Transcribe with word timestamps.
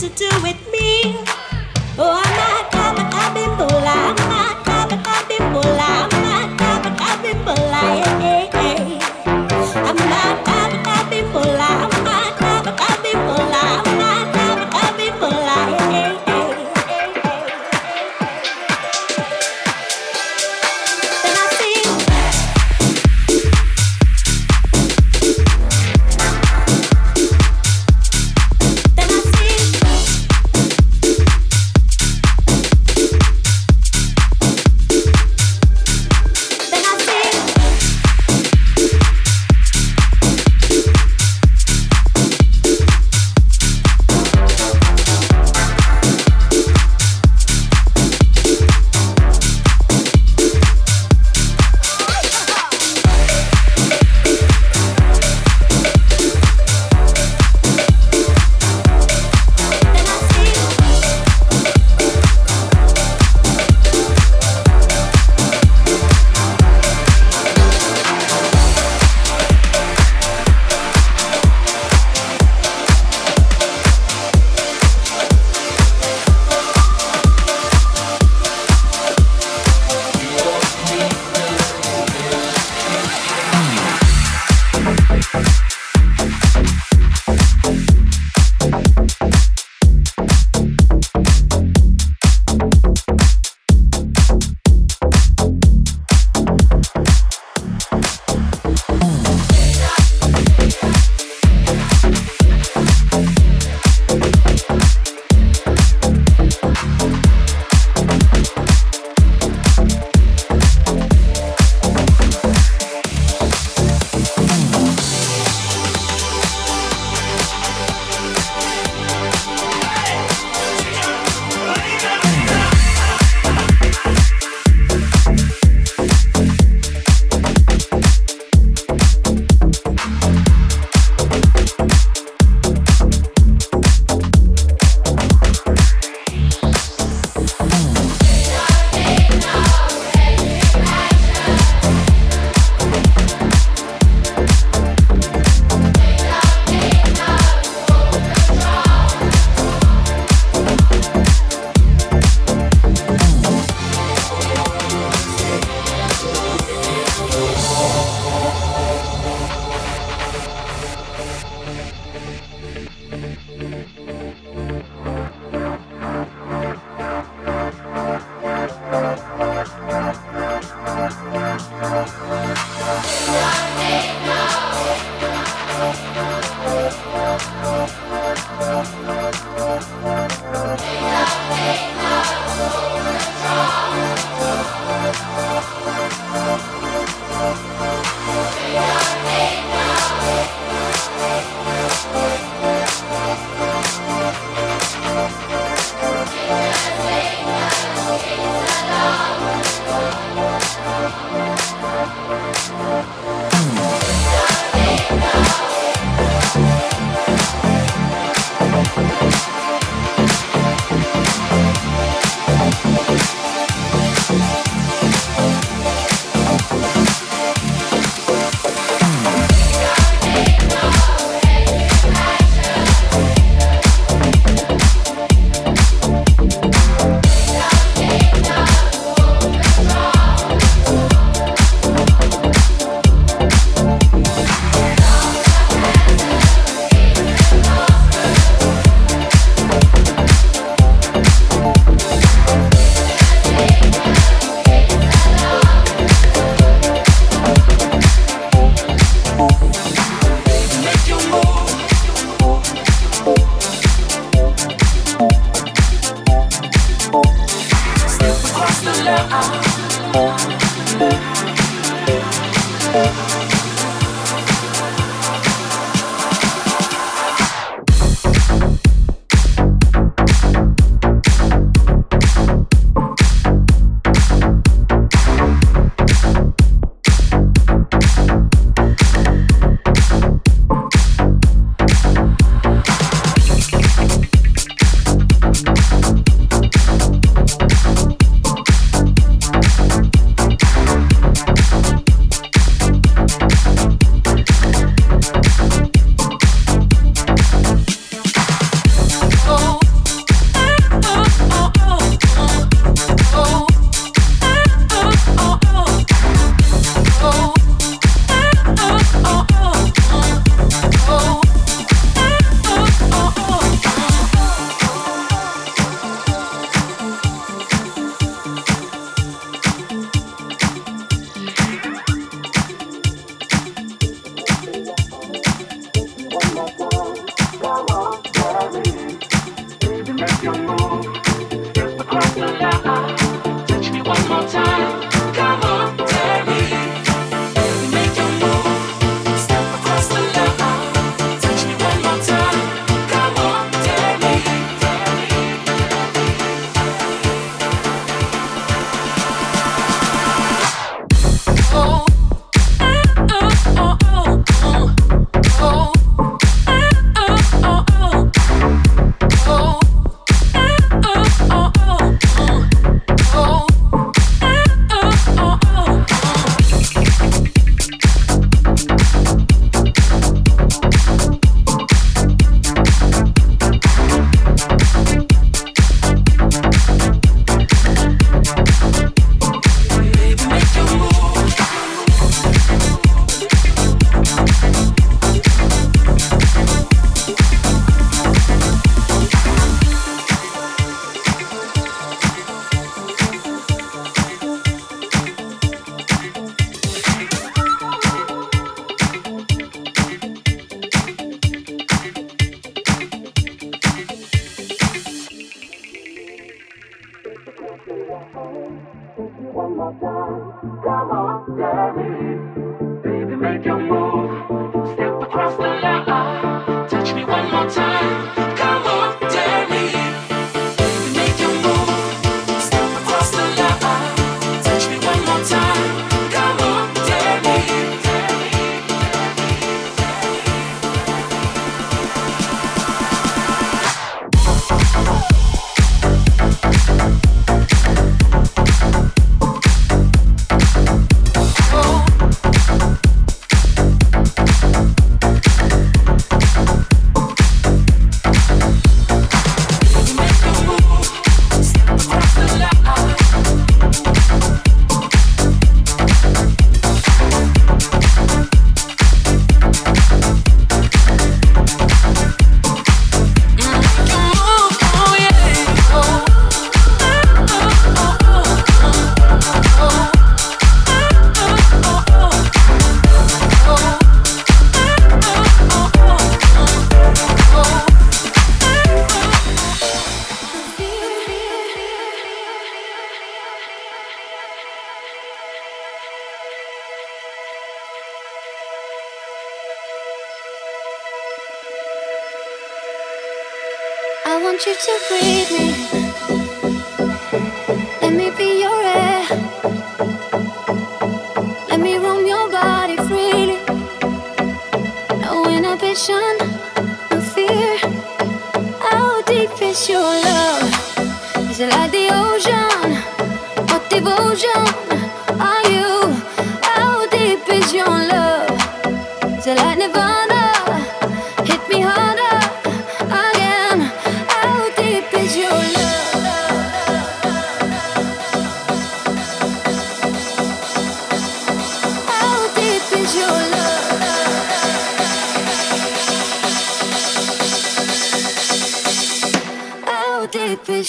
I'm 0.00 0.42
with 0.44 0.68
I'm 0.70 0.72
not, 0.72 0.77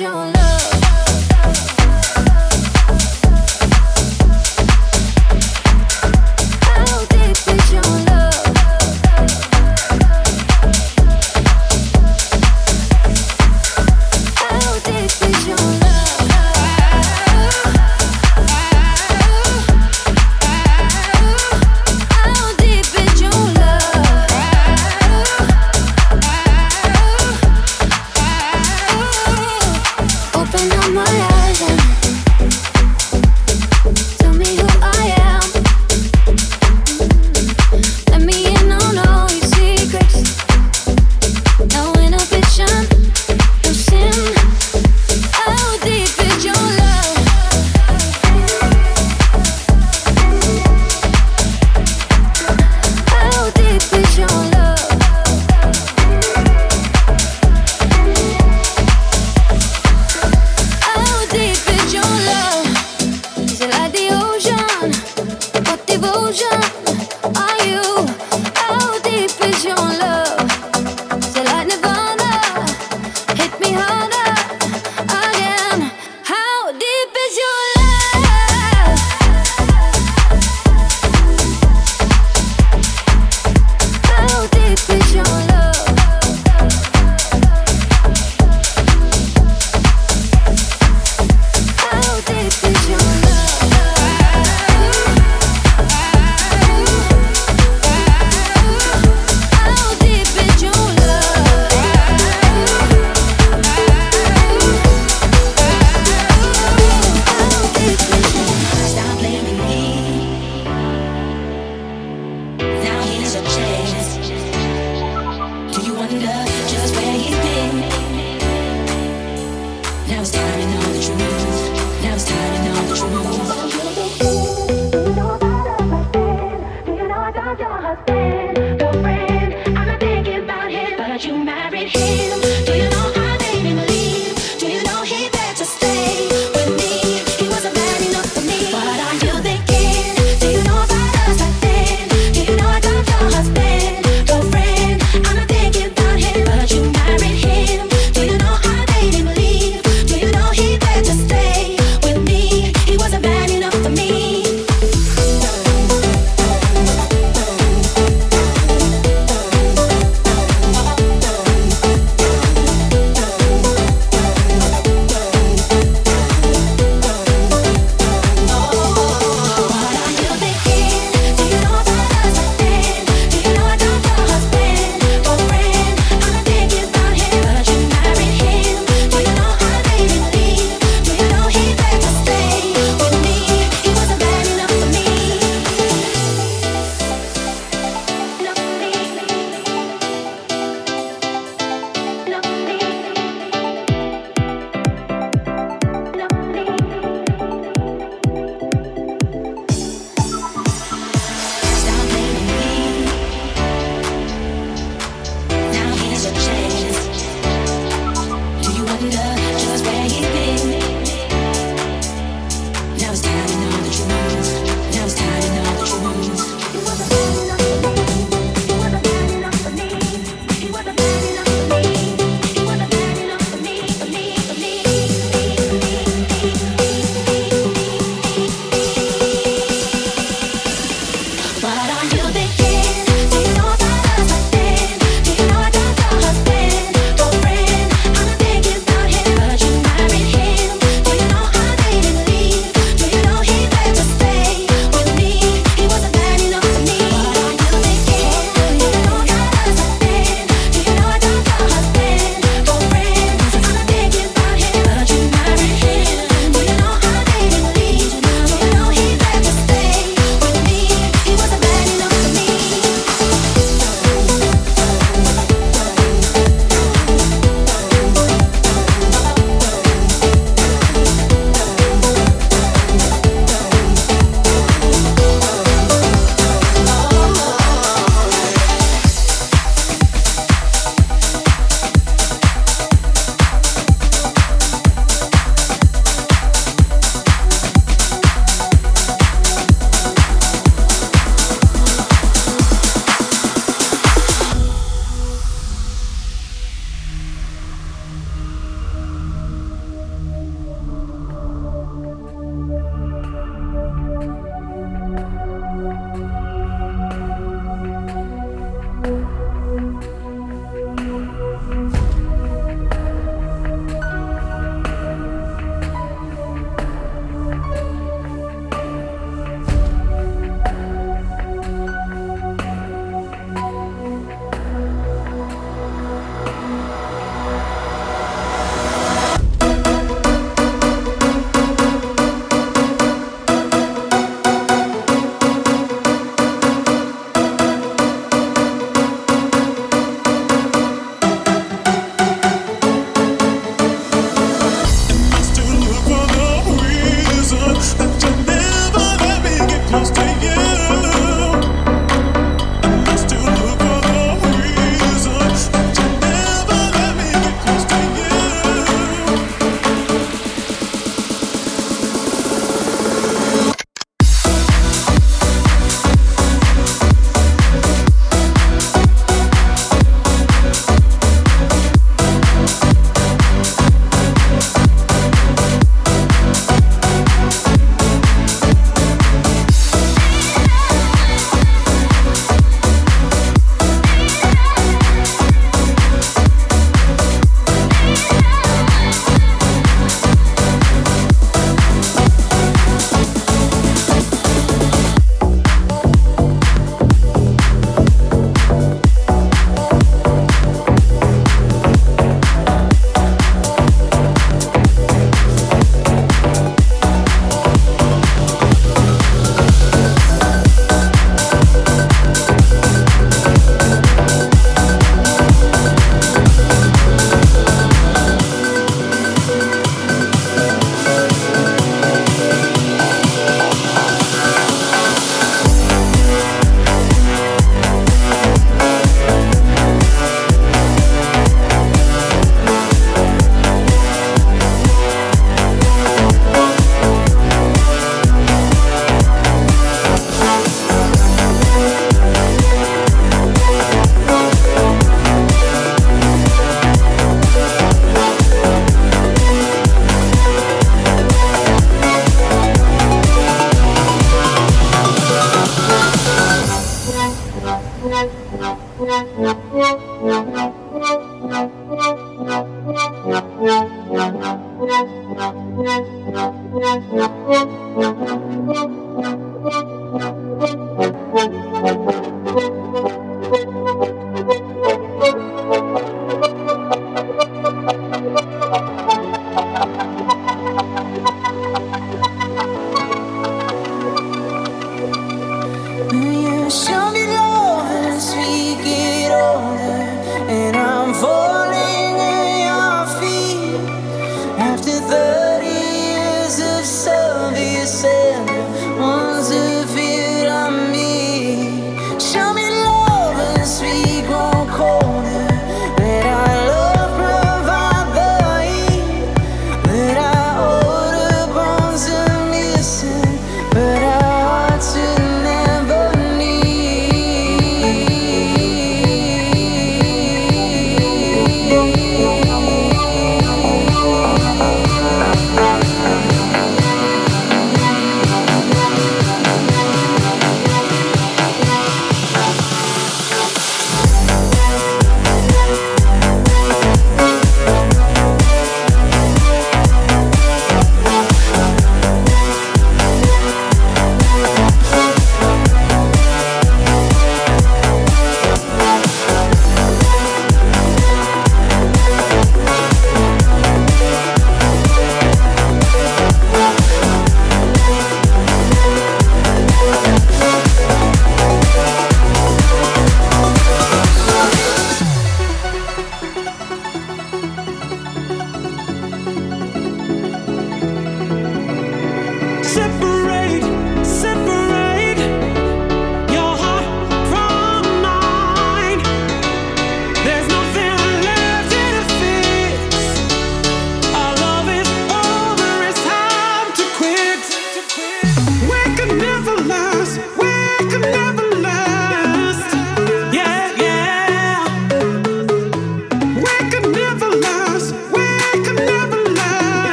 Your 0.00 0.12
love? 0.12 0.43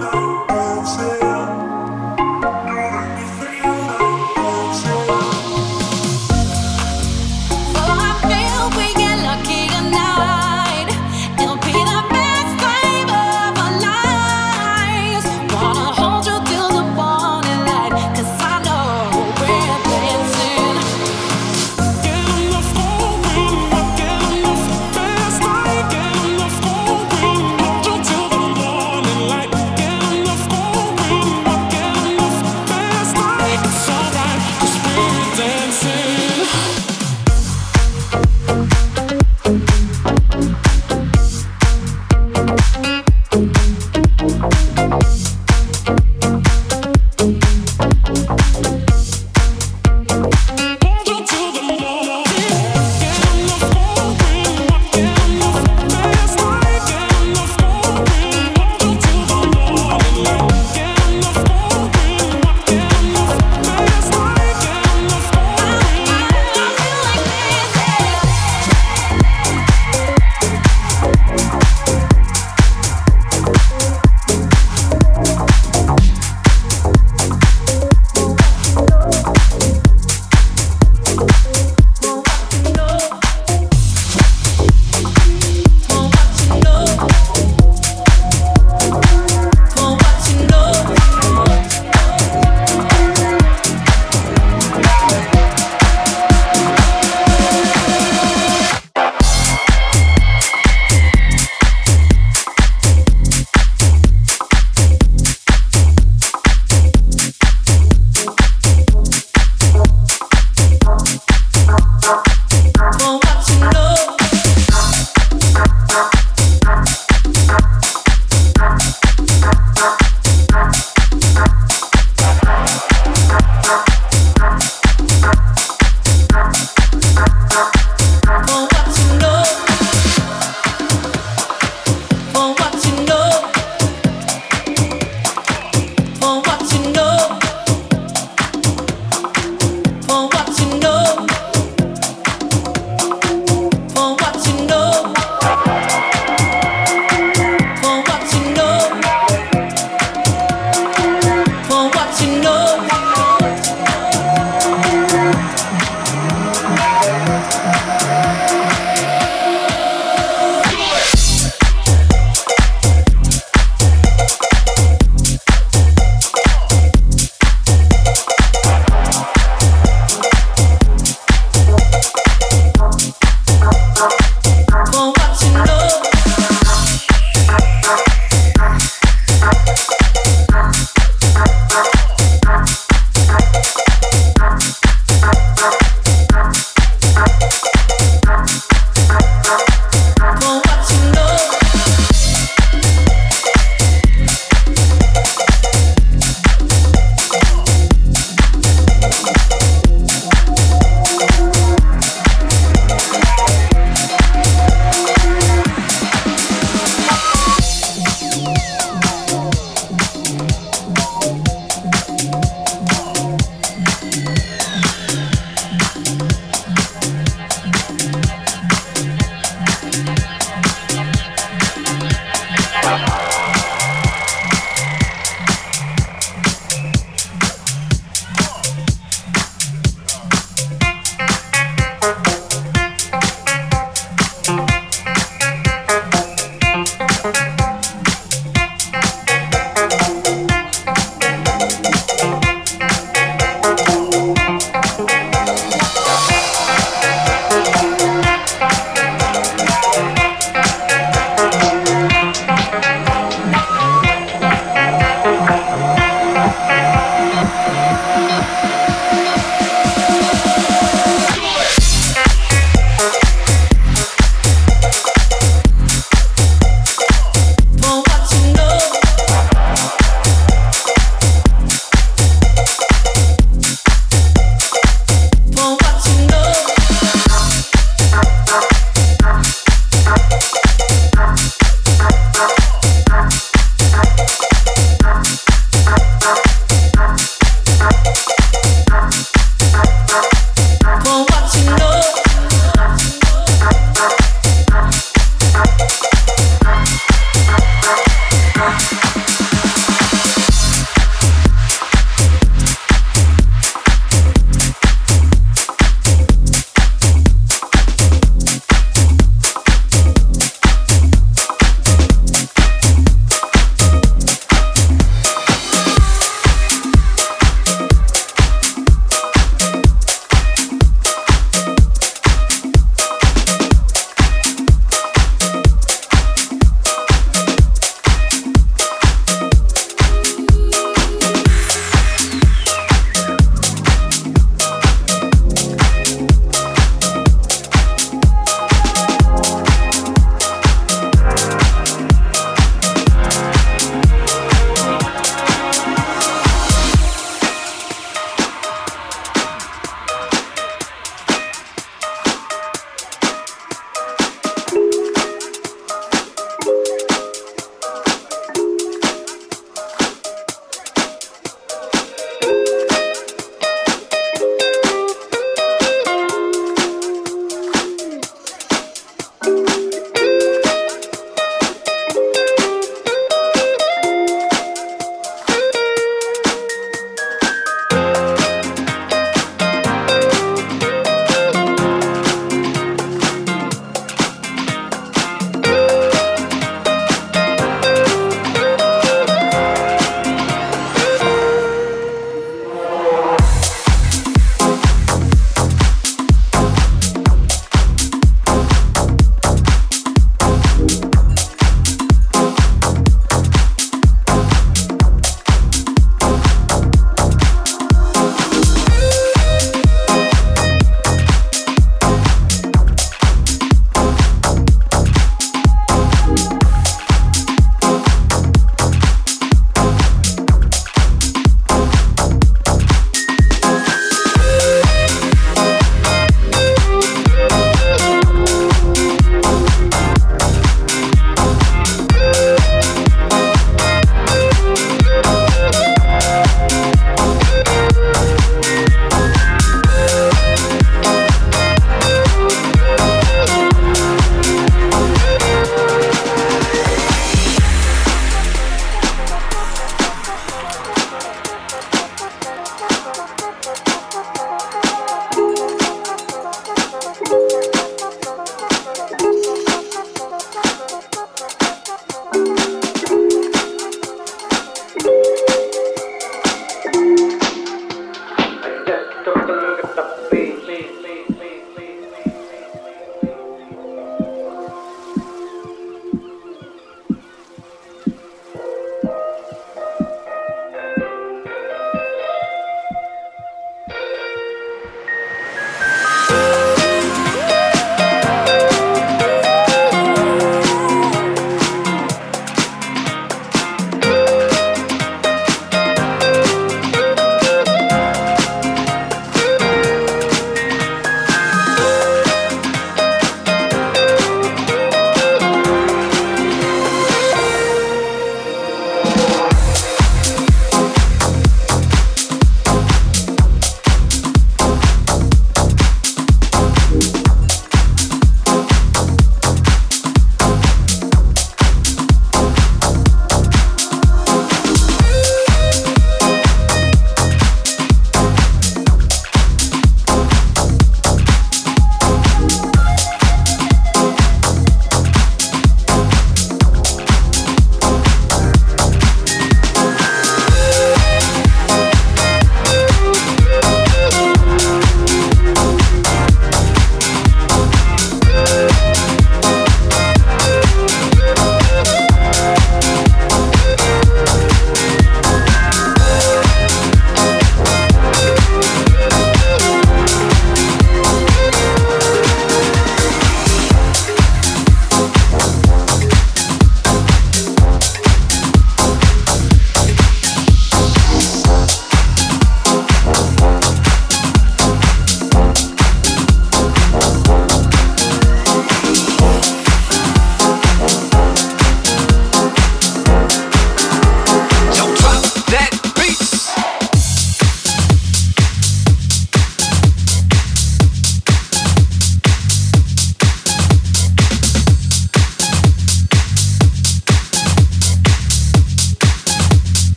Lord. 0.00 0.27